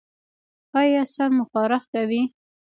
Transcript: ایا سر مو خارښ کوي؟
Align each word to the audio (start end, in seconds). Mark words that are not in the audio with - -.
ایا 0.79 1.01
سر 1.13 1.29
مو 1.35 1.43
خارښ 1.51 1.83
کوي؟ 1.93 2.21